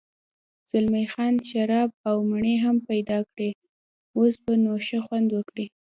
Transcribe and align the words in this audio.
زلمی 0.69 1.05
خان 1.13 1.33
شراب 1.49 1.89
او 2.07 2.15
مڼې 2.29 2.55
هم 2.65 2.77
پیدا 2.89 3.19
کړې، 3.31 3.49
اوس 4.17 4.33
به 4.43 4.53
نو 4.63 4.73
ښه 4.87 4.99
خوند 5.05 5.29
وکړي. 5.33 5.65